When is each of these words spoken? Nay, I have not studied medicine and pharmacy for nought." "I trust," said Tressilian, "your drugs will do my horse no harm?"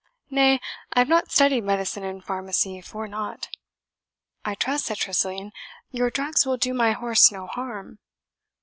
Nay, 0.31 0.59
I 0.93 0.97
have 0.99 1.07
not 1.09 1.29
studied 1.29 1.61
medicine 1.63 2.03
and 2.03 2.25
pharmacy 2.25 2.81
for 2.81 3.07
nought." 3.07 3.49
"I 4.43 4.55
trust," 4.55 4.85
said 4.87 4.97
Tressilian, 4.97 5.51
"your 5.91 6.09
drugs 6.09 6.43
will 6.43 6.57
do 6.57 6.73
my 6.73 6.93
horse 6.93 7.31
no 7.31 7.45
harm?" 7.45 7.99